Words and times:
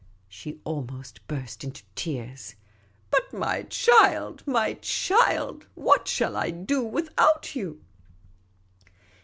She 0.27 0.59
almost 0.63 1.27
burst 1.27 1.63
into 1.63 1.83
tears." 1.93 2.55
But, 3.11 3.31
my 3.31 3.61
child, 3.69 4.41
my 4.47 4.73
child, 4.81 5.67
what 5.75 6.07
shall 6.07 6.35
I 6.35 6.49
do 6.49 6.81
without 6.83 7.55
you 7.55 7.81